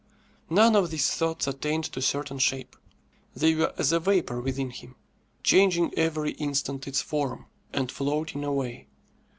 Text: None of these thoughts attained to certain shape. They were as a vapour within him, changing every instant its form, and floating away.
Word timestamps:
None 0.49 0.75
of 0.75 0.89
these 0.89 1.11
thoughts 1.11 1.45
attained 1.45 1.83
to 1.91 2.01
certain 2.01 2.39
shape. 2.39 2.75
They 3.35 3.53
were 3.53 3.71
as 3.77 3.91
a 3.91 3.99
vapour 3.99 4.41
within 4.41 4.71
him, 4.71 4.95
changing 5.43 5.93
every 5.95 6.31
instant 6.31 6.87
its 6.87 7.03
form, 7.03 7.45
and 7.71 7.91
floating 7.91 8.43
away. 8.43 8.87